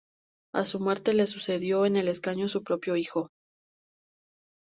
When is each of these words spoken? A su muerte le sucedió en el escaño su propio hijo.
A 0.55 0.65
su 0.65 0.79
muerte 0.79 1.13
le 1.13 1.27
sucedió 1.27 1.85
en 1.85 1.95
el 1.95 2.07
escaño 2.07 2.47
su 2.47 2.63
propio 2.63 2.95
hijo. 2.95 3.29